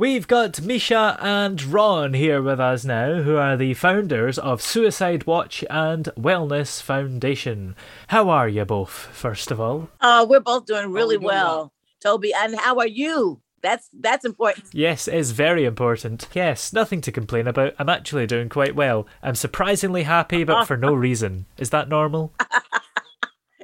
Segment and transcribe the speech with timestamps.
[0.00, 5.26] We've got Misha and Ron here with us now, who are the founders of Suicide
[5.26, 7.74] Watch and Wellness Foundation.
[8.06, 9.88] How are you both, first of all?
[10.00, 12.32] Uh, we're both doing really oh, well, well, Toby.
[12.32, 13.40] And how are you?
[13.60, 14.66] That's that's important.
[14.72, 16.28] Yes, it's very important.
[16.32, 17.74] Yes, nothing to complain about.
[17.76, 19.04] I'm actually doing quite well.
[19.20, 21.46] I'm surprisingly happy, but for no reason.
[21.56, 22.32] Is that normal?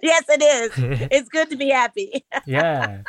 [0.04, 1.08] yes, it is.
[1.10, 2.24] it's good to be happy.
[2.46, 3.02] yeah.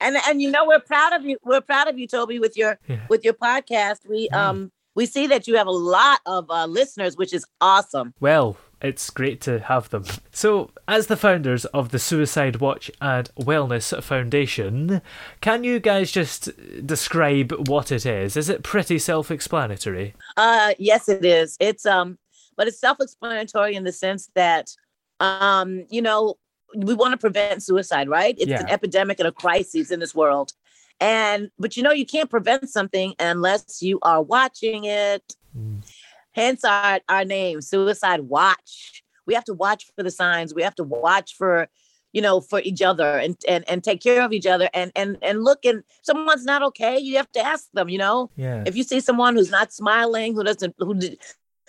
[0.00, 1.38] and and you know we're proud of you.
[1.44, 3.00] We're proud of you, Toby, with your yeah.
[3.08, 4.08] with your podcast.
[4.08, 4.36] We mm.
[4.36, 8.12] um we see that you have a lot of uh, listeners, which is awesome.
[8.20, 10.04] Well, it's great to have them.
[10.32, 15.02] So, as the founders of the Suicide Watch and Wellness Foundation,
[15.40, 16.50] can you guys just
[16.86, 18.36] describe what it is?
[18.36, 20.14] Is it pretty self-explanatory?
[20.36, 21.56] Uh yes it is.
[21.60, 22.18] It's um
[22.56, 24.74] but it's self-explanatory in the sense that
[25.20, 26.36] um, you know,
[26.74, 28.34] we want to prevent suicide, right?
[28.38, 28.60] It's yeah.
[28.60, 30.52] an epidemic and a crisis in this world.
[31.00, 35.34] And but you know, you can't prevent something unless you are watching it.
[35.56, 35.82] Mm.
[36.32, 39.02] Hence our, our name, Suicide Watch.
[39.26, 40.54] We have to watch for the signs.
[40.54, 41.68] We have to watch for,
[42.12, 45.16] you know, for each other and and, and take care of each other and and
[45.22, 48.30] and look and someone's not okay, you have to ask them, you know?
[48.36, 48.62] Yeah.
[48.66, 50.98] If you see someone who's not smiling, who doesn't who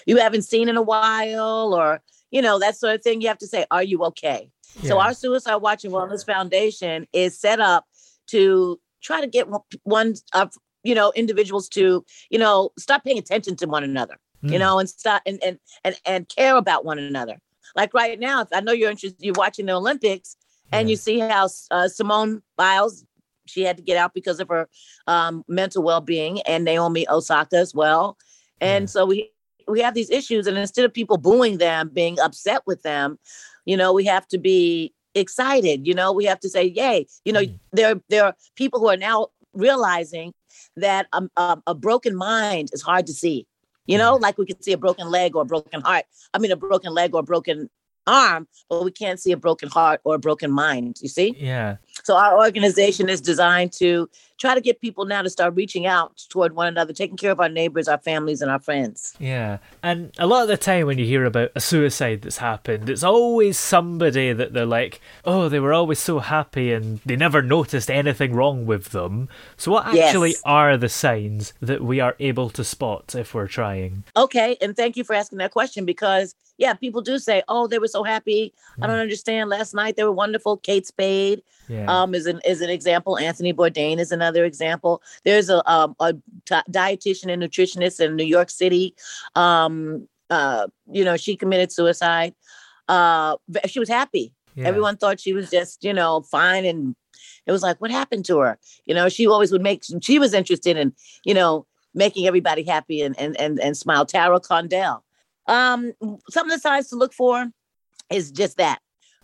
[0.06, 2.02] you haven't seen in a while or
[2.32, 3.22] you know, that sort of thing.
[3.22, 4.50] You have to say, are you okay?
[4.82, 4.90] Yeah.
[4.90, 7.86] So our Suicide Watch and Wellness Foundation is set up
[8.28, 9.48] to try to get
[9.84, 10.54] one of,
[10.84, 14.50] you know, individuals to, you know, stop paying attention to one another, mm.
[14.50, 14.62] you hmm.
[14.62, 17.38] know, and stop and, and, and, and care about one another.
[17.76, 20.38] Like right now, if I know you're interested, you're watching the Olympics
[20.72, 23.06] and you see how uh, Simone Biles,
[23.46, 24.70] she had to get out because of her
[25.08, 28.18] um, mental well-being and Naomi Osaka as well.
[28.62, 28.88] And yeah.
[28.88, 29.32] so we
[29.72, 33.18] we have these issues and instead of people booing them being upset with them
[33.66, 37.34] you know we have to be excited you know we have to say yay you
[37.34, 37.60] know mm.
[37.74, 40.34] there there are people who are now realizing
[40.78, 43.46] that a, a, a broken mind is hard to see
[43.86, 44.22] you know mm.
[44.22, 46.94] like we can see a broken leg or a broken heart i mean a broken
[46.94, 47.70] leg or a broken
[48.08, 50.98] arm, but we can't see a broken heart or a broken mind.
[51.02, 51.36] You see?
[51.38, 51.78] Yeah.
[52.04, 54.10] So our organization is designed to
[54.42, 57.40] try to get people now to start reaching out toward one another, taking care of
[57.40, 59.14] our neighbors, our families, and our friends.
[59.20, 59.60] Yeah.
[59.84, 63.04] And a lot of the time when you hear about a suicide that's happened, it's
[63.04, 67.92] always somebody that they're like, oh, they were always so happy and they never noticed
[67.92, 69.30] anything wrong with them.
[69.58, 70.42] So, what actually yes.
[70.44, 74.04] are the signs that we are able to spot if we're trying?
[74.18, 74.58] Okay.
[74.60, 77.88] And thank you for asking that question because yeah, people do say, "Oh, they were
[77.88, 79.02] so happy." I don't mm.
[79.02, 79.50] understand.
[79.50, 80.58] Last night they were wonderful.
[80.58, 81.42] Kate Spade
[81.72, 81.86] yeah.
[81.88, 83.18] um, is an is an example.
[83.18, 85.02] Anthony Bourdain is another example.
[85.24, 88.96] There's a um, a t- dietitian and nutritionist in New York City.
[89.36, 92.34] Um, uh, you know, she committed suicide.
[92.88, 94.34] Uh, she was happy.
[94.56, 94.68] Yeah.
[94.68, 96.96] Everyone thought she was just, you know, fine and
[97.46, 98.60] it was like, what happened to her?
[98.86, 99.84] You know, she always would make.
[100.02, 100.94] She was interested in,
[101.24, 104.06] you know, making everybody happy and and and, and smile.
[104.06, 105.04] Tara Condell
[105.48, 105.94] um,
[106.30, 107.52] some of the signs to look for
[108.10, 108.80] is just that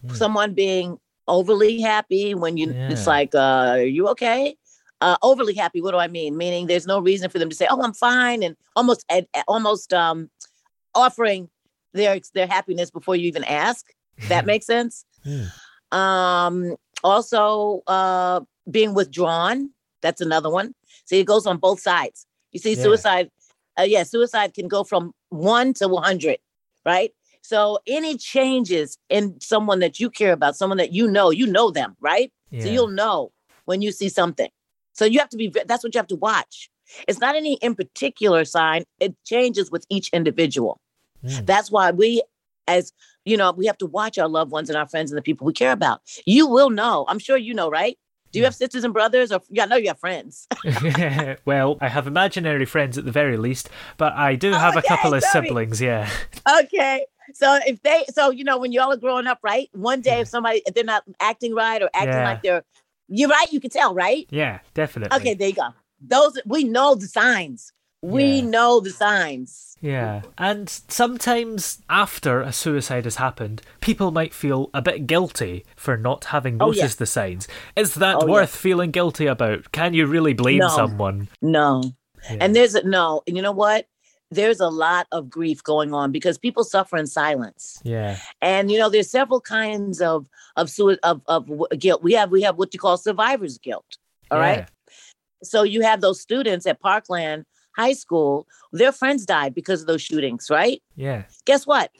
[0.06, 0.16] mm.
[0.16, 2.90] someone being overly happy when you yeah.
[2.90, 4.56] it's like, uh, are you okay?
[5.00, 5.82] Uh, overly happy.
[5.82, 6.38] What do I mean?
[6.38, 9.06] Meaning there's no reason for them to say, "Oh, I'm fine," and almost
[9.48, 10.30] almost um,
[10.96, 11.50] offering
[11.94, 13.86] their their happiness before you even ask.
[14.30, 15.06] that makes sense.
[15.26, 15.52] Mm.
[15.96, 19.72] Um, also, uh, being withdrawn.
[20.02, 20.74] That's another one.
[21.06, 22.28] See, it goes on both sides.
[22.52, 22.84] You see, yeah.
[22.84, 23.32] suicide
[23.78, 26.38] uh, yeah, suicide can go from one to 100,
[26.86, 27.12] right?
[27.48, 31.72] So any changes in someone that you care about, someone that you know, you know
[31.72, 32.30] them, right?
[32.52, 32.64] Yeah.
[32.64, 33.32] So you'll know
[33.64, 34.50] when you see something.
[34.92, 36.70] So you have to be, that's what you have to watch.
[37.08, 40.82] It's not any in particular sign, it changes with each individual.
[41.24, 41.46] Mm.
[41.46, 42.22] That's why we,
[42.68, 42.92] as
[43.24, 45.48] you know, we have to watch our loved ones and our friends and the people
[45.48, 46.02] we care about.
[46.26, 47.06] You will know.
[47.08, 47.98] I'm sure you know, right?
[48.34, 50.50] Do you have sisters and brothers, or yeah, I know you have friends.
[51.46, 54.90] well, I have imaginary friends at the very least, but I do have okay, a
[54.90, 55.48] couple of sorry.
[55.48, 55.80] siblings.
[55.80, 56.10] Yeah.
[56.64, 59.70] Okay, so if they, so you know, when y'all are growing up, right?
[59.74, 62.30] One day, if somebody if they're not acting right or acting yeah.
[62.30, 62.64] like they're,
[63.08, 64.28] you're right, you can tell, right?
[64.30, 65.18] Yeah, definitely.
[65.18, 65.70] Okay, there you go.
[66.02, 67.72] Those we know the signs.
[68.02, 68.46] We yeah.
[68.46, 69.76] know the signs.
[69.82, 70.22] Yeah.
[70.38, 76.26] And sometimes after a suicide has happened, people might feel a bit guilty for not
[76.26, 76.94] having noticed oh, yeah.
[77.00, 77.48] the signs.
[77.76, 78.62] Is that oh, worth yeah.
[78.62, 79.72] feeling guilty about?
[79.72, 80.70] Can you really blame no.
[80.70, 81.28] someone?
[81.42, 81.84] No.
[82.30, 83.24] And there's a no.
[83.26, 83.88] And you know what?
[84.30, 87.80] There's a lot of grief going on because people suffer in silence.
[87.84, 88.18] Yeah.
[88.42, 90.26] And you know, there's several kinds of
[90.56, 90.72] of
[91.04, 92.04] of of guilt.
[92.04, 93.98] We have we have what you call survivor's guilt.
[94.30, 94.68] All right.
[95.44, 97.46] So you have those students at Parkland
[97.78, 100.82] high school, their friends died because of those shootings, right?
[100.96, 101.24] Yeah.
[101.46, 101.92] Guess what?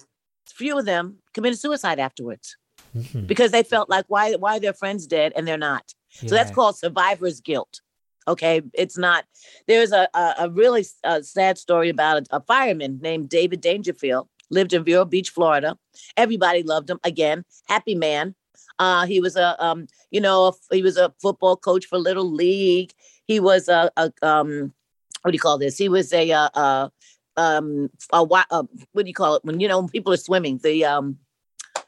[0.50, 2.58] Few of them committed suicide afterwards
[2.96, 3.26] mm-hmm.
[3.26, 5.94] because they felt like why why their friends dead and they're not.
[6.22, 6.30] Yeah.
[6.30, 7.82] So that's called survivor's guilt.
[8.28, 9.26] Okay, it's not.
[9.68, 14.28] There's a a, a really uh, sad story about a, a fireman named David Dangerfield.
[14.50, 15.78] Lived in Vero Beach, Florida.
[16.16, 17.00] Everybody loved him.
[17.04, 18.34] Again, happy man.
[18.80, 22.32] Uh, he was a um, you know, a, he was a football coach for Little
[22.32, 22.94] League.
[23.26, 24.74] He was a, a um,
[25.22, 25.78] what do you call this?
[25.78, 26.90] He was a uh, uh
[27.38, 30.60] um a, uh, what do you call it when you know when people are swimming
[30.64, 31.18] the um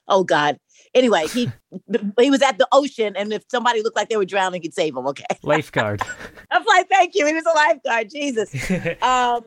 [0.10, 0.58] oh god
[0.94, 1.52] anyway he
[2.20, 4.94] he was at the ocean and if somebody looked like they were drowning he'd save
[4.96, 6.02] them okay lifeguard
[6.52, 8.54] i'm like thank you he was a lifeguard jesus
[9.02, 9.44] um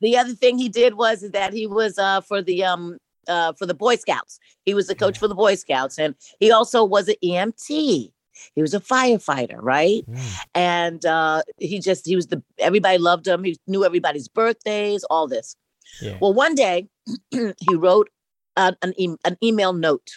[0.00, 2.98] the other thing he did was that he was uh for the um
[3.28, 5.20] uh for the boy scouts he was the coach yeah.
[5.20, 8.10] for the boy scouts and he also was an emt
[8.54, 10.04] he was a firefighter, right?
[10.08, 10.36] Mm.
[10.54, 13.44] And uh, he just he was the everybody loved him.
[13.44, 15.56] He knew everybody's birthdays, all this.
[16.00, 16.16] Yeah.
[16.20, 16.88] Well, one day
[17.30, 18.08] he wrote
[18.56, 20.10] an e- an email note.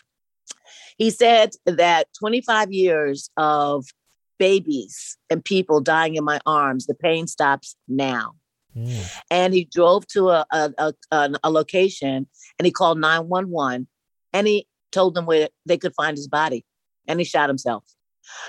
[0.98, 3.86] He said that 25 years of
[4.38, 8.34] babies and people dying in my arms, the pain stops now.
[8.76, 9.22] Mm.
[9.32, 12.28] And he drove to a, a, a, a location
[12.60, 13.88] and he called 911
[14.34, 16.66] and he told them where they could find his body
[17.08, 17.84] and he shot himself.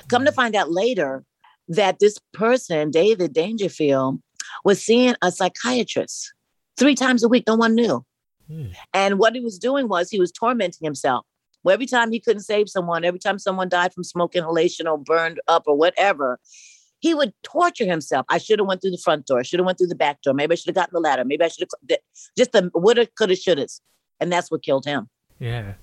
[0.09, 1.25] Come to find out later
[1.69, 4.21] that this person, David Dangerfield,
[4.65, 6.33] was seeing a psychiatrist
[6.77, 7.45] three times a week.
[7.47, 8.05] No one knew.
[8.49, 8.67] Hmm.
[8.93, 11.25] And what he was doing was he was tormenting himself.
[11.63, 14.99] Well, every time he couldn't save someone, every time someone died from smoke inhalation or
[14.99, 16.39] burned up or whatever,
[17.01, 18.25] he would torture himself.
[18.29, 19.41] I should have went through the front door.
[19.41, 20.35] I Should have went through the back door.
[20.35, 21.25] Maybe I should have gotten the ladder.
[21.25, 21.99] Maybe I should have
[22.37, 23.67] just the woulda, coulda, shoulda,
[24.21, 25.09] and that's what killed him.
[25.39, 25.75] Yeah.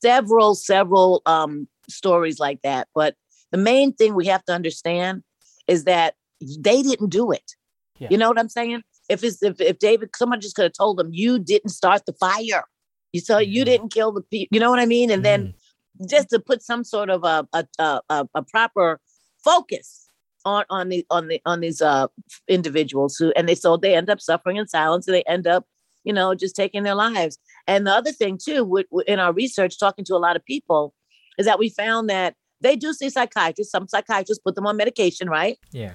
[0.00, 2.88] Several, several um, stories like that.
[2.94, 3.14] But
[3.50, 5.22] the main thing we have to understand
[5.68, 7.54] is that they didn't do it.
[7.98, 8.08] Yeah.
[8.10, 8.82] You know what I'm saying?
[9.12, 12.12] If it's if, if David, someone just could have told them, you didn't start the
[12.14, 12.64] fire.
[13.12, 13.50] You saw mm-hmm.
[13.50, 14.54] you didn't kill the people.
[14.54, 15.10] You know what I mean?
[15.10, 15.44] And mm-hmm.
[16.00, 17.66] then just to put some sort of a a,
[18.08, 19.00] a, a proper
[19.44, 20.08] focus
[20.44, 22.08] on on the on the on these uh
[22.48, 25.66] individuals who and they so they end up suffering in silence and they end up
[26.02, 27.38] you know just taking their lives
[27.68, 30.94] and the other thing too in our research talking to a lot of people
[31.38, 33.72] is that we found that they do see psychiatrists.
[33.72, 35.58] Some psychiatrists put them on medication, right?
[35.72, 35.94] Yeah.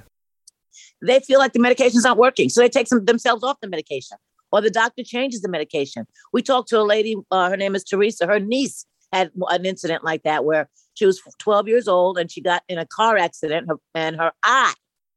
[1.01, 4.17] They feel like the medication's not working, so they take some themselves off the medication,
[4.51, 6.05] or the doctor changes the medication.
[6.33, 7.15] We talked to a lady.
[7.31, 8.27] Uh, her name is Teresa.
[8.27, 12.41] Her niece had an incident like that where she was 12 years old and she
[12.41, 14.73] got in a car accident, and her eye,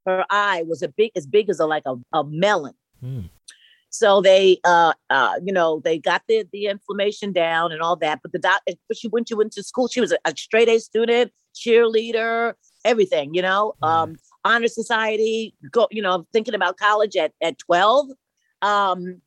[0.07, 2.75] her eye was a big as big as a like a, a melon.
[3.03, 3.31] Mm.
[3.91, 8.21] So they, uh, uh, you know, they got the the inflammation down and all that.
[8.23, 9.89] But the doc, but she went, she went to school.
[9.89, 13.35] She was a, a straight A student, cheerleader, everything.
[13.35, 13.89] You know, mm.
[13.89, 15.55] um, honor society.
[15.71, 18.09] Go, you know, thinking about college at at twelve.
[18.63, 19.23] Um,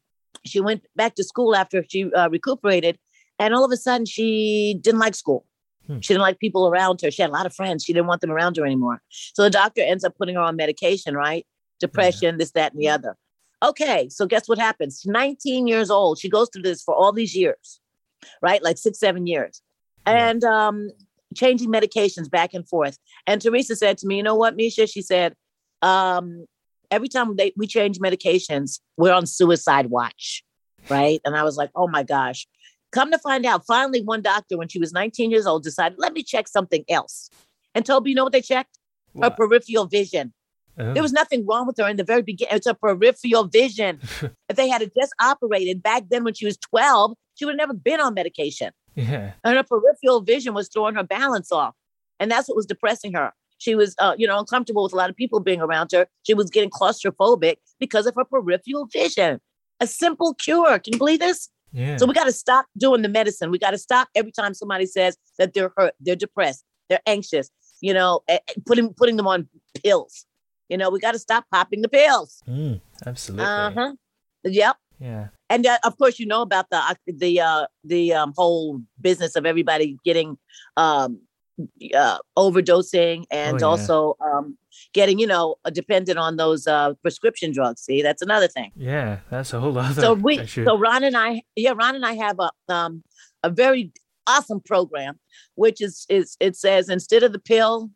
[0.45, 2.97] she went back to school after she uh, recuperated,
[3.39, 5.45] and all of a sudden she didn't like school.
[5.87, 5.99] Hmm.
[5.99, 7.11] She didn't like people around her.
[7.11, 7.83] She had a lot of friends.
[7.83, 9.01] She didn't want them around her anymore.
[9.09, 11.45] So the doctor ends up putting her on medication, right?
[11.79, 12.37] Depression, yeah.
[12.37, 13.17] this, that, and the other.
[13.61, 15.03] Okay, so guess what happens?
[15.05, 16.19] 19 years old.
[16.19, 17.79] She goes through this for all these years,
[18.41, 18.61] right?
[18.61, 19.61] Like six, seven years.
[20.05, 20.89] And um,
[21.35, 22.97] changing medications back and forth.
[23.27, 24.87] And Teresa said to me, you know what, Misha?
[24.87, 25.35] She said,
[25.81, 26.45] um,
[26.91, 30.43] every time they, we change medications, we're on suicide watch,
[30.89, 31.19] right?
[31.25, 32.47] And I was like, oh my gosh.
[32.91, 36.13] Come to find out, finally, one doctor, when she was 19 years old, decided, let
[36.13, 37.31] me check something else.
[37.73, 38.77] And Toby, you know what they checked?
[39.13, 39.31] What?
[39.31, 40.31] Her peripheral vision.
[40.77, 40.93] Uh-huh.
[40.93, 42.55] There was nothing wrong with her in the very beginning.
[42.55, 43.99] It's a peripheral vision.
[44.49, 47.73] if they had just operated back then when she was 12, she would have never
[47.73, 48.71] been on medication.
[48.95, 49.33] Yeah.
[49.43, 51.75] And her peripheral vision was throwing her balance off.
[52.19, 53.33] And that's what was depressing her.
[53.57, 56.07] She was, uh, you know, uncomfortable with a lot of people being around her.
[56.23, 59.39] She was getting claustrophobic because of her peripheral vision.
[59.79, 60.79] A simple cure.
[60.79, 61.49] Can you believe this?
[61.71, 61.97] Yeah.
[61.97, 63.49] So we got to stop doing the medicine.
[63.51, 67.49] We got to stop every time somebody says that they're hurt, they're depressed, they're anxious.
[67.81, 68.21] You know,
[68.65, 69.49] putting putting them on
[69.83, 70.25] pills.
[70.69, 72.41] You know, we got to stop popping the pills.
[72.47, 73.45] Mm, absolutely.
[73.45, 73.93] Uh huh.
[74.43, 74.77] Yep.
[74.99, 75.27] Yeah.
[75.53, 79.35] And uh, of course, you know about the uh, the uh, the um, whole business
[79.35, 80.37] of everybody getting
[80.77, 81.19] um,
[81.93, 83.65] uh, overdosing and oh, yeah.
[83.65, 84.57] also um,
[84.93, 87.81] getting, you know, dependent on those uh, prescription drugs.
[87.81, 88.71] See, that's another thing.
[88.75, 90.01] Yeah, that's a whole other.
[90.01, 90.65] So we, issue.
[90.65, 93.03] so Ron and I, yeah, Ron and I have a um,
[93.43, 93.91] a very
[94.25, 95.19] awesome program,
[95.53, 97.91] which is is it says instead of the pill,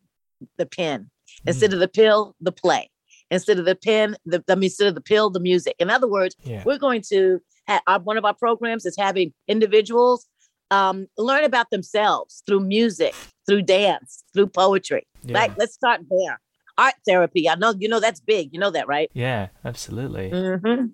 [0.57, 1.49] the pen, mm.
[1.49, 2.91] instead of the pill, the play,
[3.31, 5.75] instead of the pen, the I mean, instead of the pill, the music.
[5.79, 6.63] In other words, yeah.
[6.65, 10.27] we're going to have our, one of our programs is having individuals
[10.71, 13.15] um, learn about themselves through music,
[13.47, 15.07] through dance, through poetry.
[15.23, 15.39] Yeah.
[15.39, 16.39] Like, let's start there.
[16.77, 17.49] Art therapy.
[17.49, 18.49] I know you know that's big.
[18.53, 19.09] You know that, right?
[19.13, 20.29] Yeah, absolutely.
[20.29, 20.85] Mm-hmm.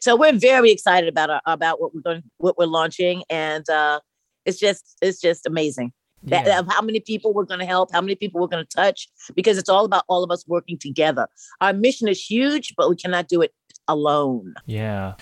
[0.00, 3.98] So we're very excited about our, about what we're going, what we're launching, and uh,
[4.44, 5.92] it's just it's just amazing.
[6.26, 6.62] That, yeah.
[6.70, 9.58] how many people we're going to help, how many people we're going to touch, because
[9.58, 11.28] it's all about all of us working together.
[11.60, 13.52] Our mission is huge, but we cannot do it
[13.88, 14.54] alone.
[14.64, 15.14] Yeah.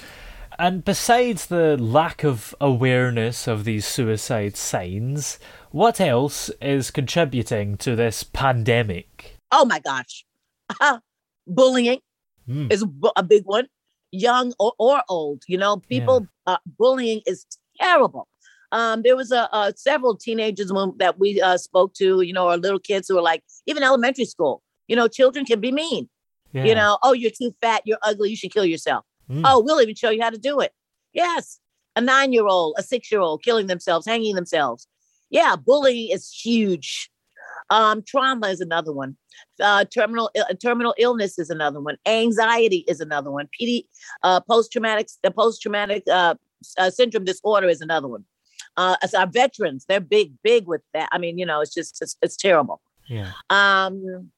[0.59, 5.41] And besides the lack of awareness of these suicide signs,
[5.71, 9.39] what else is contributing to this pandemic?
[9.51, 10.25] Oh my gosh.
[11.47, 11.99] Bullying
[12.49, 12.73] mm.
[12.73, 12.85] is
[13.17, 13.67] a big one,
[14.13, 15.43] young or, or old.
[15.49, 16.55] You know, people, yeah.
[16.55, 17.45] uh, bullying is
[17.81, 18.29] terrible.
[18.73, 22.57] Um, there was a, a several teenagers that we uh, spoke to, you know, or
[22.57, 26.09] little kids who were like, even elementary school, you know, children can be mean.
[26.53, 26.65] Yeah.
[26.65, 29.05] You know, oh, you're too fat, you're ugly, you should kill yourself.
[29.31, 29.43] Mm.
[29.45, 30.73] Oh, we'll even show you how to do it.
[31.13, 31.61] Yes.
[31.97, 34.89] A nine year old, a six year old killing themselves, hanging themselves.
[35.31, 37.11] Yeah, bullying is huge.
[37.71, 39.17] Um, trauma is another one.
[39.61, 41.97] Uh, terminal uh, terminal illness is another one.
[42.07, 43.49] Anxiety is another one.
[43.59, 43.85] PD
[44.23, 46.35] uh, post traumatic uh, post traumatic uh,
[46.79, 48.25] uh, syndrome disorder is another one.
[48.77, 51.09] Uh, as our veterans, they're big big with that.
[51.13, 52.81] I mean, you know, it's just it's, it's terrible.
[53.07, 53.33] Yeah.
[53.51, 54.31] Um.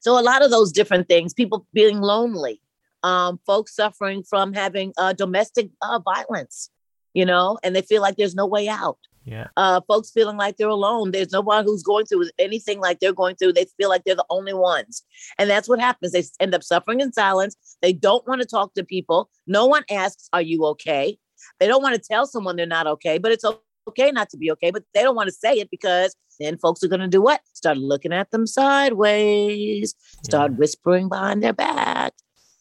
[0.00, 1.34] So a lot of those different things.
[1.34, 2.60] People being lonely
[3.04, 6.70] um, folks suffering from having uh, domestic uh, violence,
[7.12, 8.98] you know, and they feel like there's no way out.
[9.26, 9.48] Yeah.
[9.56, 11.10] Uh, folks feeling like they're alone.
[11.10, 13.52] There's no one who's going through anything like they're going through.
[13.52, 15.02] They feel like they're the only ones.
[15.38, 16.12] And that's what happens.
[16.12, 17.56] They end up suffering in silence.
[17.80, 19.30] They don't want to talk to people.
[19.46, 21.18] No one asks, Are you okay?
[21.58, 23.44] They don't want to tell someone they're not okay, but it's
[23.88, 24.70] okay not to be okay.
[24.70, 27.40] But they don't want to say it because then folks are going to do what?
[27.52, 30.56] Start looking at them sideways, start yeah.
[30.56, 32.12] whispering behind their back.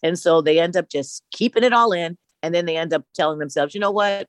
[0.04, 2.18] And so they end up just keeping it all in.
[2.42, 4.28] And then they end up telling themselves, you know what?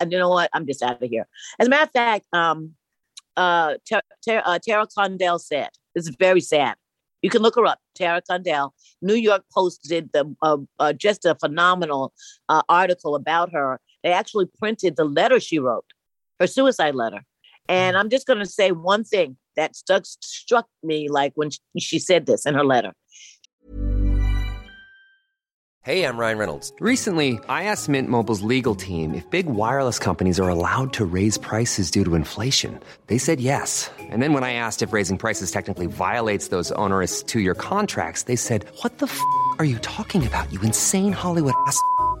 [0.00, 0.50] And you know what?
[0.54, 1.26] I'm just out of here.
[1.58, 2.72] As a matter of fact, um,
[3.36, 6.76] uh, Tara, Tara, uh, Tara Condell said, this is very sad.
[7.22, 8.74] You can look her up, Tara Condell.
[9.00, 12.12] New York Post did the uh, uh, just a phenomenal
[12.48, 13.80] uh, article about her.
[14.02, 15.86] They actually printed the letter she wrote,
[16.40, 17.24] her suicide letter.
[17.68, 18.00] And mm.
[18.00, 21.98] I'm just going to say one thing that stuck struck me, like when she, she
[21.98, 22.92] said this in her letter.
[25.82, 26.72] Hey, I'm Ryan Reynolds.
[26.80, 31.36] Recently, I asked Mint Mobile's legal team if big wireless companies are allowed to raise
[31.36, 32.80] prices due to inflation.
[33.08, 33.90] They said yes.
[34.00, 38.36] And then when I asked if raising prices technically violates those onerous two-year contracts, they
[38.36, 39.20] said, "What the f***
[39.58, 40.50] are you talking about?
[40.50, 41.78] You insane Hollywood ass."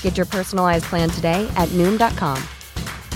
[0.00, 2.42] Get your personalized plan today at Noom.com.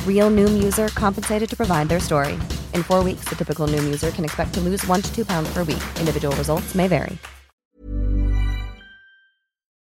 [0.07, 2.35] Real Noom user compensated to provide their story.
[2.75, 5.51] In four weeks, the typical Noom user can expect to lose one to two pounds
[5.55, 5.83] per week.
[5.99, 7.17] Individual results may vary.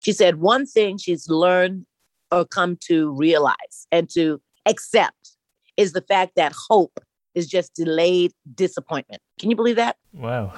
[0.00, 1.84] She said one thing she's learned
[2.30, 5.36] or come to realize and to accept
[5.76, 6.98] is the fact that hope
[7.34, 9.20] is just delayed disappointment.
[9.38, 9.96] Can you believe that?
[10.12, 10.52] Wow.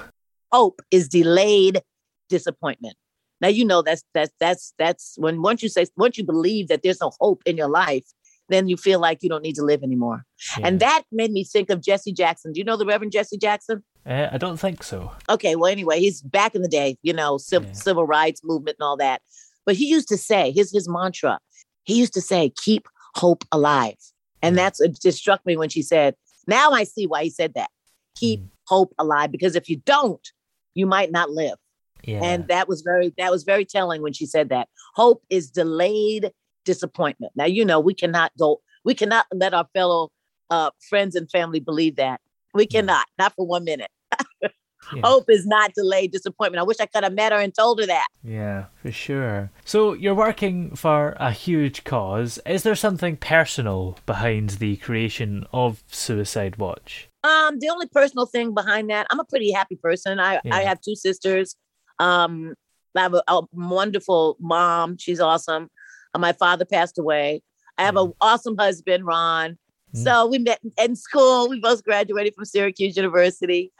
[0.51, 1.81] Hope is delayed
[2.29, 2.95] disappointment.
[3.41, 6.83] Now you know that's that's that's that's when once you say once you believe that
[6.83, 8.05] there's no hope in your life,
[8.49, 10.23] then you feel like you don't need to live anymore.
[10.57, 10.67] Yeah.
[10.67, 12.53] And that made me think of Jesse Jackson.
[12.53, 13.83] Do you know the Reverend Jesse Jackson?
[14.05, 15.11] Uh, I don't think so.
[15.29, 17.73] Okay, well, anyway, he's back in the day, you know, civil, yeah.
[17.73, 19.21] civil rights movement and all that.
[19.65, 21.39] But he used to say, his his mantra,
[21.83, 23.97] he used to say, keep hope alive.
[24.41, 26.15] And that's it just struck me when she said,
[26.47, 27.69] now I see why he said that.
[28.15, 28.47] Keep mm.
[28.67, 29.31] hope alive.
[29.31, 30.27] Because if you don't,
[30.73, 31.57] you might not live.
[32.03, 32.23] Yeah.
[32.23, 34.67] And that was very that was very telling when she said that.
[34.95, 36.31] Hope is delayed
[36.65, 37.33] disappointment.
[37.35, 40.09] Now you know we cannot go, we cannot let our fellow
[40.49, 42.19] uh, friends and family believe that.
[42.53, 43.91] We cannot, not for one minute.
[44.93, 45.01] Yeah.
[45.05, 46.59] Hope is not delayed disappointment.
[46.59, 48.07] I wish I could have met her and told her that.
[48.23, 49.51] Yeah, for sure.
[49.63, 52.39] So you're working for a huge cause.
[52.45, 57.09] Is there something personal behind the creation of Suicide Watch?
[57.23, 60.19] Um, the only personal thing behind that, I'm a pretty happy person.
[60.19, 60.55] I yeah.
[60.55, 61.55] I have two sisters.
[61.99, 62.55] Um,
[62.95, 64.97] I have a, a wonderful mom.
[64.97, 65.69] She's awesome.
[66.13, 67.41] Uh, my father passed away.
[67.77, 69.57] I have an awesome husband, Ron.
[69.95, 70.03] Mm.
[70.03, 71.49] So we met in school.
[71.49, 73.71] We both graduated from Syracuse University.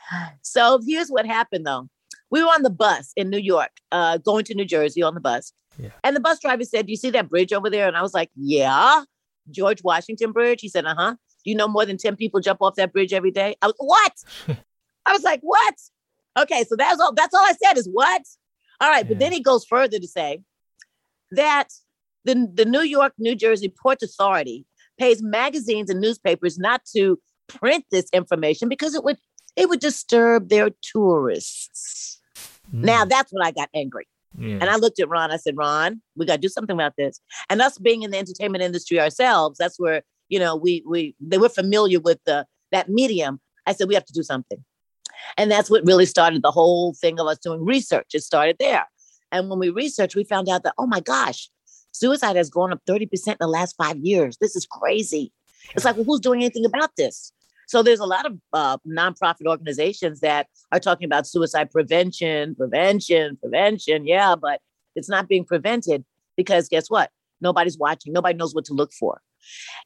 [0.41, 1.87] So here's what happened though.
[2.29, 5.19] We were on the bus in New York, uh, going to New Jersey on the
[5.19, 5.51] bus.
[5.77, 5.89] Yeah.
[6.03, 7.87] And the bus driver said, Do you see that bridge over there?
[7.87, 9.03] And I was like, Yeah.
[9.49, 10.61] George Washington Bridge.
[10.61, 11.15] He said, Uh huh.
[11.43, 13.55] Do you know more than 10 people jump off that bridge every day?
[13.61, 14.57] I was, What?
[15.05, 15.75] I was like, What?
[16.39, 18.21] Okay, so that's all that's all I said is what?
[18.79, 19.09] All right, yeah.
[19.09, 20.41] but then he goes further to say
[21.31, 21.67] that
[22.25, 24.65] the, the New York, New Jersey Port Authority
[24.99, 29.17] pays magazines and newspapers not to print this information because it would
[29.55, 32.19] it would disturb their tourists.
[32.73, 32.83] Mm.
[32.85, 34.07] Now that's when I got angry.
[34.37, 34.57] Yeah.
[34.61, 35.31] And I looked at Ron.
[35.31, 37.19] I said, Ron, we got to do something about this.
[37.49, 41.37] And us being in the entertainment industry ourselves, that's where you know we we they
[41.37, 43.41] were familiar with the that medium.
[43.65, 44.63] I said we have to do something,
[45.37, 48.07] and that's what really started the whole thing of us doing research.
[48.13, 48.85] It started there,
[49.31, 51.49] and when we researched, we found out that oh my gosh,
[51.91, 54.37] Suicide has gone up 30% in the last five years.
[54.37, 55.31] This is crazy.
[55.75, 57.31] It's like, well, who's doing anything about this?
[57.67, 63.37] So there's a lot of uh, nonprofit organizations that are talking about suicide prevention, prevention,
[63.37, 64.05] prevention.
[64.05, 64.59] Yeah, but
[64.95, 66.03] it's not being prevented
[66.35, 67.11] because guess what?
[67.39, 68.11] Nobody's watching.
[68.11, 69.21] Nobody knows what to look for.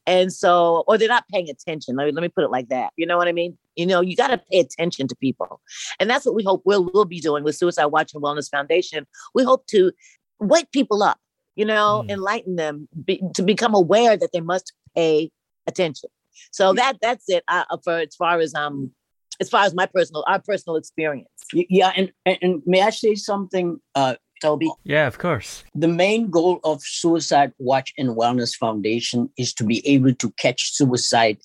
[0.05, 1.95] And so, or they're not paying attention.
[1.95, 2.91] Let me, let me put it like that.
[2.97, 3.57] You know what I mean?
[3.75, 5.61] You know, you got to pay attention to people.
[5.99, 9.05] And that's what we hope we'll, we'll be doing with Suicide Watch and Wellness Foundation.
[9.33, 9.91] We hope to
[10.39, 11.19] wake people up
[11.55, 12.11] you know, mm.
[12.11, 15.31] enlighten them be, to become aware that they must pay
[15.67, 16.09] attention.
[16.51, 18.91] So that that's it uh, uh, for as far as um
[19.39, 21.29] as far as my personal our personal experience.
[21.53, 24.15] Yeah, and and, and may I say something, uh,
[24.45, 24.69] Toby?
[24.83, 25.63] Yeah, of course.
[25.73, 30.71] The main goal of Suicide Watch and Wellness Foundation is to be able to catch
[30.73, 31.39] suicide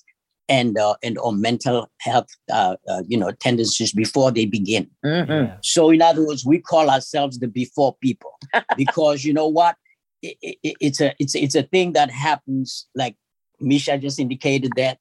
[0.47, 4.89] and uh, and or mental health uh, uh, you know tendencies before they begin.
[5.05, 5.31] Mm-hmm.
[5.31, 5.57] Yeah.
[5.61, 8.37] So in other words, we call ourselves the before people
[8.77, 9.75] because you know what
[10.21, 13.15] it, it, it's a it's it's a thing that happens like
[13.59, 14.99] Misha just indicated that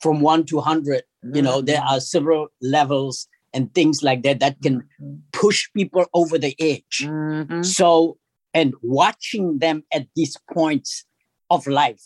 [0.00, 1.36] from one to 100 mm-hmm.
[1.36, 1.94] you know there mm-hmm.
[1.94, 5.14] are several levels and things like that that can mm-hmm.
[5.32, 7.62] push people over the edge mm-hmm.
[7.62, 8.18] so
[8.54, 11.04] and watching them at these points
[11.50, 12.02] of life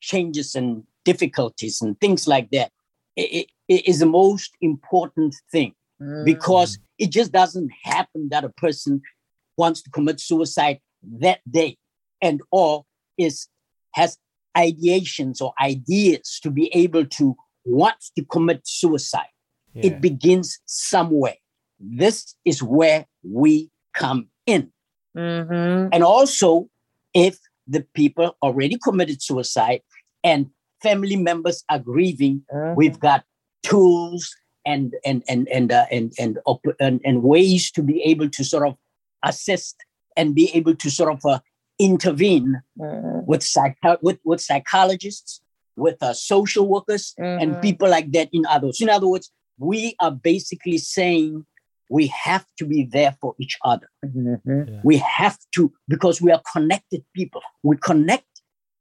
[0.00, 2.70] changes and difficulties and things like that
[3.16, 6.24] it, it is the most important thing mm-hmm.
[6.24, 9.00] because it just doesn't happen that a person
[9.56, 11.76] wants to commit suicide that day
[12.20, 12.84] and or
[13.18, 13.48] is
[13.92, 14.16] has
[14.56, 19.28] ideations or ideas to be able to want to commit suicide
[19.74, 19.86] yeah.
[19.86, 21.34] it begins somewhere
[21.78, 24.70] this is where we come in
[25.16, 25.88] mm-hmm.
[25.92, 26.68] and also
[27.14, 29.80] if the people already committed suicide
[30.22, 30.46] and
[30.82, 32.74] family members are grieving mm-hmm.
[32.76, 33.24] we've got
[33.62, 34.34] tools
[34.66, 36.38] and and and and, uh, and, and,
[36.78, 38.76] and and ways to be able to sort of
[39.22, 39.76] assist
[40.16, 41.40] and be able to sort of uh,
[41.78, 43.26] intervene mm-hmm.
[43.26, 45.40] with, psych- with, with psychologists,
[45.76, 47.42] with uh, social workers, mm-hmm.
[47.42, 48.80] and people like that in others.
[48.80, 51.44] In other words, we are basically saying
[51.90, 53.88] we have to be there for each other.
[54.04, 54.68] Mm-hmm.
[54.68, 54.80] Yeah.
[54.82, 57.42] We have to, because we are connected people.
[57.62, 58.24] We connect.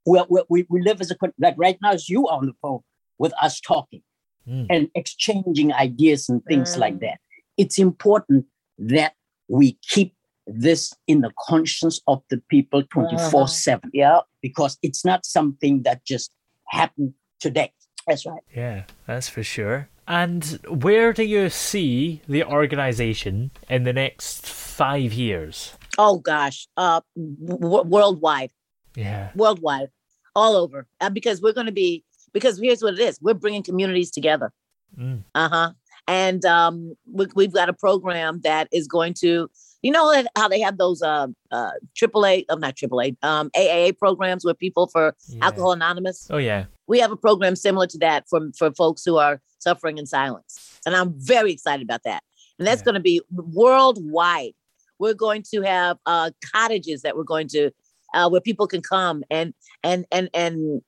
[0.06, 2.54] We, are, we, we live as a, like right now, as you are on the
[2.62, 2.80] phone
[3.18, 4.02] with us talking
[4.48, 4.68] mm.
[4.70, 6.80] and exchanging ideas and things mm.
[6.80, 7.20] like that.
[7.58, 8.46] It's important
[8.78, 9.14] that
[9.50, 10.14] we keep
[10.48, 13.78] this in the conscience of the people 24 7.
[13.78, 13.90] Uh-huh.
[13.94, 14.20] Yeah.
[14.42, 16.32] Because it's not something that just
[16.68, 17.74] happened today.
[18.08, 18.42] That's right.
[18.56, 19.90] Yeah, that's for sure.
[20.10, 25.74] And where do you see the organization in the next five years?
[26.00, 28.52] Oh gosh, uh, w- worldwide.
[28.96, 29.90] Yeah, worldwide,
[30.36, 30.88] all over.
[31.00, 32.04] Uh, because we're going to be.
[32.34, 34.52] Because here's what it is: we're bringing communities together.
[35.00, 35.24] Mm.
[35.36, 35.72] Uh huh.
[36.08, 39.48] And um, we, we've got a program that is going to
[39.82, 44.44] you know how they have those uh uh AAA, oh, not AAA, um AAA programs
[44.44, 45.46] where people for yeah.
[45.46, 46.28] Alcohol Anonymous.
[46.30, 46.66] Oh yeah.
[46.90, 50.80] We have a program similar to that for for folks who are suffering in silence,
[50.86, 52.24] and I'm very excited about that.
[52.58, 52.86] And that's yeah.
[52.86, 54.54] going to be worldwide.
[54.98, 57.72] We're going to have uh cottages that we're going to
[58.16, 60.82] uh where people can come and and and and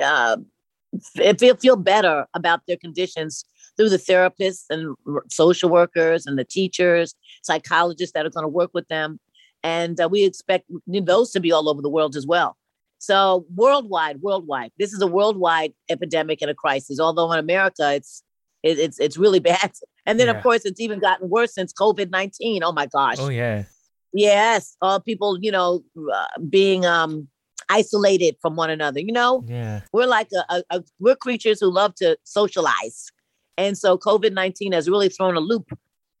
[0.00, 0.36] uh
[1.38, 3.44] feel feel better about their conditions
[3.78, 4.94] through the therapists and
[5.30, 9.18] social workers and the teachers, psychologists that are going to work with them.
[9.62, 12.58] And uh, we expect those to be all over the world as well.
[13.00, 17.00] So worldwide, worldwide, this is a worldwide epidemic and a crisis.
[17.00, 18.22] Although in America, it's
[18.62, 19.72] it, it's it's really bad.
[20.06, 20.34] And then yeah.
[20.34, 22.62] of course, it's even gotten worse since COVID nineteen.
[22.62, 23.16] Oh my gosh.
[23.18, 23.64] Oh yeah.
[24.12, 25.82] Yes, all people, you know,
[26.12, 27.28] uh, being um
[27.70, 29.00] isolated from one another.
[29.00, 33.10] You know, yeah, we're like a, a, a we're creatures who love to socialize.
[33.56, 35.70] And so COVID 19 has really thrown a loop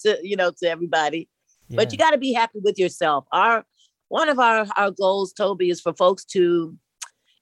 [0.00, 1.28] to, you know, to everybody.
[1.68, 1.76] Yeah.
[1.76, 3.26] But you got to be happy with yourself.
[3.30, 3.64] Our
[4.08, 6.76] one of our, our goals, Toby, is for folks to,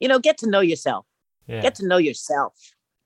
[0.01, 1.07] you know, get to know yourself.
[1.47, 1.63] Yeah.
[1.63, 2.55] Get to know yourself.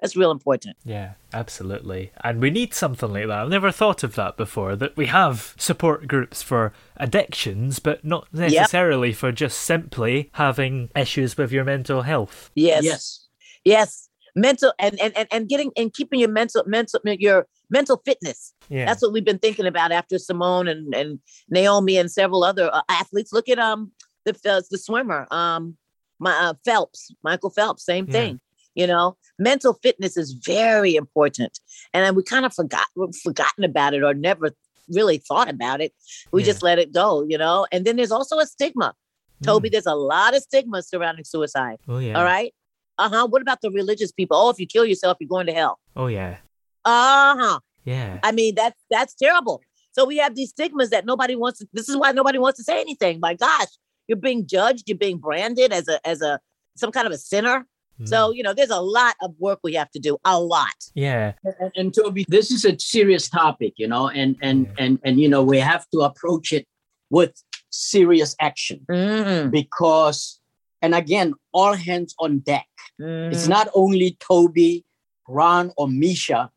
[0.00, 0.78] That's real important.
[0.82, 2.10] Yeah, absolutely.
[2.24, 3.38] And we need something like that.
[3.38, 4.74] I've never thought of that before.
[4.74, 9.18] That we have support groups for addictions, but not necessarily yep.
[9.18, 12.50] for just simply having issues with your mental health.
[12.54, 12.84] Yes.
[12.84, 13.28] Yes.
[13.62, 18.54] Yes mental and and and, and getting and keeping your mental mental your mental fitness.
[18.68, 18.86] Yeah.
[18.86, 22.82] That's what we've been thinking about after Simone and and Naomi and several other uh,
[22.88, 23.32] athletes.
[23.32, 23.92] Look at um
[24.24, 25.76] the uh, the swimmer um
[26.18, 28.40] my uh, Phelps, Michael Phelps, same thing.
[28.74, 28.82] Yeah.
[28.82, 31.58] You know, mental fitness is very important,
[31.92, 32.86] and we kind of forgot
[33.22, 34.50] forgotten about it or never
[34.88, 35.92] really thought about it.
[36.30, 36.46] We yeah.
[36.46, 37.66] just let it go, you know.
[37.72, 38.94] And then there's also a stigma.
[39.42, 39.72] Toby, mm.
[39.72, 41.78] there's a lot of stigma surrounding suicide.
[41.88, 42.16] Oh yeah.
[42.18, 42.52] All right.
[43.00, 43.26] Uh huh.
[43.28, 44.36] What about the religious people?
[44.36, 45.78] Oh, if you kill yourself, you're going to hell.
[45.96, 46.36] Oh yeah.
[46.84, 47.60] Uh huh.
[47.84, 48.18] Yeah.
[48.22, 49.62] I mean, that's that's terrible.
[49.92, 51.68] So we have these stigmas that nobody wants to.
[51.72, 53.18] This is why nobody wants to say anything.
[53.20, 53.68] My gosh,
[54.06, 54.84] you're being judged.
[54.86, 56.38] You're being branded as a as a
[56.76, 57.66] some kind of a sinner.
[58.00, 58.08] Mm.
[58.08, 60.18] So you know, there's a lot of work we have to do.
[60.24, 60.74] A lot.
[60.94, 61.32] Yeah.
[61.44, 64.84] And, and Toby, this is a serious topic, you know, and and yeah.
[64.84, 66.66] and and you know, we have to approach it
[67.08, 67.32] with
[67.70, 69.50] serious action mm.
[69.50, 70.39] because
[70.82, 72.66] and again, all hands on deck.
[73.00, 73.32] Mm-hmm.
[73.32, 74.84] It's not only Toby,
[75.28, 76.50] Ron, or Misha.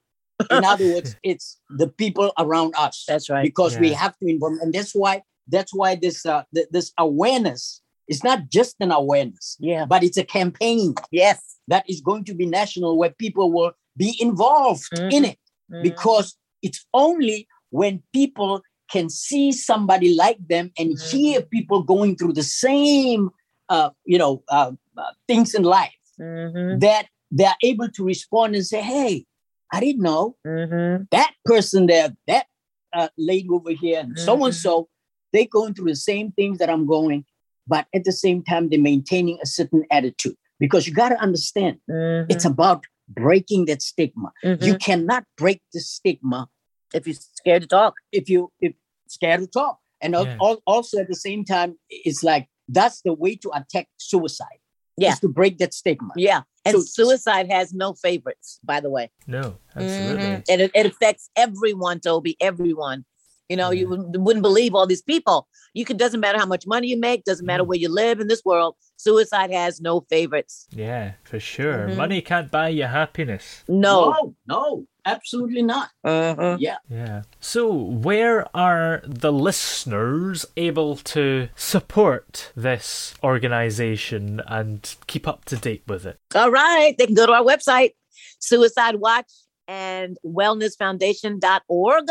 [0.52, 3.06] In other words, it's the people around us.
[3.08, 3.44] That's right.
[3.44, 3.82] Because yeah.
[3.82, 8.24] we have to inform, and that's why that's why this uh, th- this awareness is
[8.24, 9.58] not just an awareness.
[9.60, 9.86] Yeah.
[9.86, 10.96] But it's a campaign.
[11.12, 11.58] Yes.
[11.68, 15.12] That is going to be national, where people will be involved mm-hmm.
[15.12, 15.40] in it,
[15.72, 15.84] mm-hmm.
[15.84, 21.18] because it's only when people can see somebody like them and mm-hmm.
[21.18, 23.30] hear people going through the same
[23.74, 26.80] uh, you know, uh, uh, things in life mm-hmm.
[26.80, 29.26] that they're able to respond and say, "Hey,
[29.72, 31.06] I didn't know mm-hmm.
[31.10, 32.46] that person there, that
[32.94, 34.90] uh, lady over here, and so and so,
[35.32, 37.26] they're going through the same things that I'm going,
[37.68, 41.78] but at the same time, they're maintaining a certain attitude because you got to understand,
[41.90, 42.32] mm-hmm.
[42.32, 44.32] it's about breaking that stigma.
[44.44, 44.64] Mm-hmm.
[44.64, 46.48] You cannot break the stigma
[46.94, 47.96] if you're scared to talk.
[48.12, 48.74] If you if
[49.08, 50.38] scared to talk, and yeah.
[50.68, 54.60] also at the same time, it's like that's the way to attack suicide.
[54.98, 55.14] Yeah.
[55.14, 56.14] Is to break that stigma.
[56.16, 56.42] Yeah.
[56.66, 59.10] And so, suicide has no favorites, by the way.
[59.26, 60.24] No, absolutely.
[60.24, 60.42] Mm-hmm.
[60.50, 63.06] And it, it affects everyone, Toby, everyone.
[63.50, 63.82] You know, yeah.
[63.82, 65.48] you wouldn't believe all these people.
[65.74, 67.68] You could doesn't matter how much money you make, doesn't matter mm.
[67.68, 68.76] where you live in this world.
[68.96, 70.68] Suicide has no favorites.
[70.72, 71.88] Yeah, for sure.
[71.88, 71.98] Mm-hmm.
[71.98, 73.64] Money can't buy you happiness.
[73.68, 75.90] No, no, no absolutely not.
[76.04, 76.58] Uh-huh.
[76.60, 77.24] Yeah, yeah.
[77.40, 85.84] So, where are the listeners able to support this organization and keep up to date
[85.88, 86.20] with it?
[86.36, 87.92] All right, they can go to our website,
[88.40, 89.32] Suicide Watch
[89.68, 92.06] and wellnessfoundation.org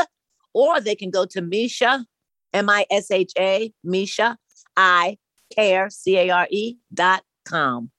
[0.54, 2.04] or they can go to Misha,
[2.52, 4.36] M I S H A, Misha,
[4.76, 5.18] I
[5.54, 7.90] care, C A R E dot com.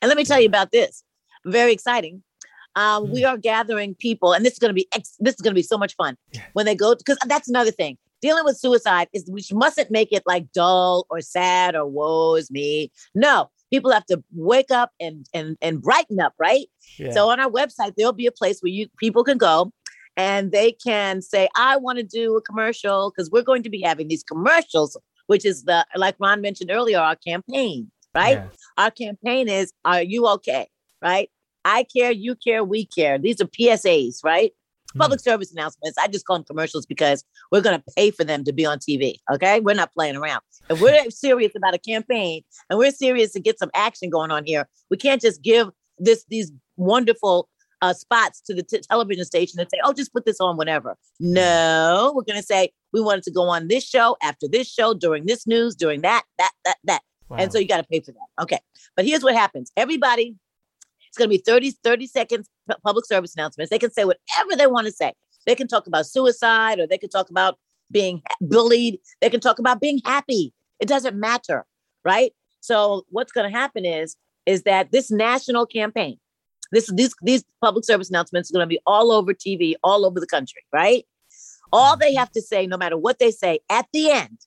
[0.00, 1.02] And let me tell you about this.
[1.44, 2.22] Very exciting.
[2.78, 5.50] Um, We are gathering people, and this is going to be ex- this is going
[5.50, 6.42] to be so much fun yeah.
[6.52, 7.98] when they go because that's another thing.
[8.22, 12.50] Dealing with suicide is we mustn't make it like dull or sad or woe is
[12.52, 12.92] me.
[13.16, 16.66] No, people have to wake up and and and brighten up, right?
[16.98, 17.10] Yeah.
[17.10, 19.72] So on our website, there'll be a place where you people can go
[20.16, 23.80] and they can say, I want to do a commercial because we're going to be
[23.80, 28.38] having these commercials, which is the like Ron mentioned earlier, our campaign, right?
[28.38, 28.48] Yeah.
[28.76, 30.68] Our campaign is Are you okay?
[31.02, 31.30] Right?
[31.64, 33.18] I care, you care, we care.
[33.18, 34.52] These are PSAs, right?
[34.94, 35.00] Mm.
[35.00, 35.98] Public service announcements.
[35.98, 38.78] I just call them commercials because we're going to pay for them to be on
[38.78, 39.16] TV.
[39.32, 39.60] Okay.
[39.60, 40.40] We're not playing around.
[40.70, 44.44] If we're serious about a campaign and we're serious to get some action going on
[44.46, 45.68] here, we can't just give
[45.98, 47.48] this these wonderful
[47.82, 50.96] uh, spots to the t- television station and say, oh, just put this on whenever.
[51.20, 54.94] No, we're going to say we wanted to go on this show, after this show,
[54.94, 57.02] during this news, during that, that, that, that.
[57.28, 57.36] Wow.
[57.38, 58.42] And so you got to pay for that.
[58.42, 58.58] Okay.
[58.96, 60.34] But here's what happens everybody
[61.08, 62.48] it's going to be 30, 30 seconds
[62.84, 63.70] public service announcements.
[63.70, 65.12] They can say whatever they want to say.
[65.46, 67.58] They can talk about suicide or they can talk about
[67.90, 68.98] being bullied.
[69.20, 70.52] They can talk about being happy.
[70.80, 71.64] It doesn't matter,
[72.04, 72.32] right?
[72.60, 74.16] So what's going to happen is
[74.46, 76.18] is that this national campaign,
[76.72, 80.20] this these these public service announcements are going to be all over TV, all over
[80.20, 81.04] the country, right?
[81.72, 84.38] All they have to say, no matter what they say, at the end,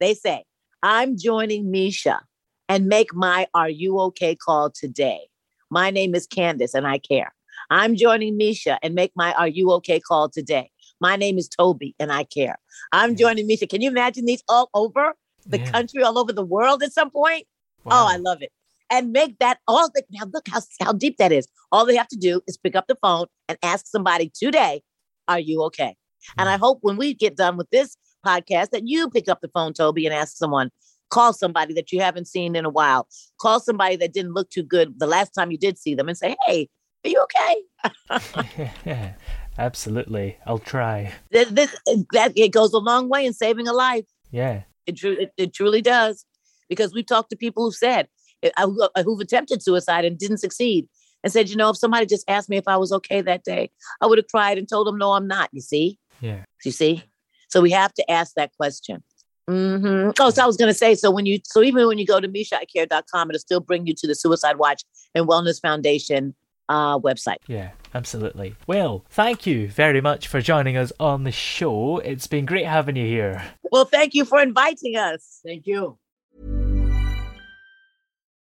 [0.00, 0.44] they say,
[0.82, 2.20] "I'm joining Misha
[2.68, 5.28] and make my Are You Okay call today."
[5.70, 7.34] My name is Candace and I care.
[7.70, 10.70] I'm joining Misha and make my Are You Okay call today.
[11.00, 12.58] My name is Toby and I care.
[12.92, 13.66] I'm joining Misha.
[13.66, 15.14] Can you imagine these all over
[15.46, 15.70] the yeah.
[15.70, 17.46] country, all over the world at some point?
[17.84, 18.04] Wow.
[18.04, 18.50] Oh, I love it.
[18.90, 21.46] And make that all the now look how, how deep that is.
[21.70, 24.82] All they have to do is pick up the phone and ask somebody today,
[25.28, 25.94] Are you okay?
[26.38, 26.62] And I hmm.
[26.62, 30.06] hope when we get done with this podcast that you pick up the phone, Toby,
[30.06, 30.70] and ask someone,
[31.10, 33.08] Call somebody that you haven't seen in a while.
[33.40, 36.16] Call somebody that didn't look too good the last time you did see them and
[36.16, 36.68] say, Hey,
[37.04, 39.14] are you okay?
[39.58, 40.38] absolutely.
[40.46, 41.12] I'll try.
[41.30, 41.76] This, this,
[42.12, 44.04] that it goes a long way in saving a life.
[44.30, 44.62] Yeah.
[44.86, 46.24] It, it, it truly does.
[46.68, 48.08] Because we've talked to people who've said,
[48.44, 50.86] uh, uh, who've attempted suicide and didn't succeed
[51.24, 53.70] and said, you know, if somebody just asked me if I was okay that day,
[54.00, 55.48] I would have cried and told them, no, I'm not.
[55.52, 55.98] You see?
[56.20, 56.44] Yeah.
[56.64, 57.04] You see?
[57.48, 59.02] So we have to ask that question.
[59.48, 60.10] Mm-hmm.
[60.20, 62.20] Oh, so I was going to say, so when you, so even when you go
[62.20, 64.84] to MishaIcare.com, it'll still bring you to the Suicide Watch
[65.14, 66.34] and Wellness Foundation
[66.68, 67.38] uh, website.
[67.46, 68.56] Yeah, absolutely.
[68.66, 71.98] Well, thank you very much for joining us on the show.
[71.98, 73.42] It's been great having you here.
[73.72, 75.40] Well, thank you for inviting us.
[75.44, 75.98] Thank you.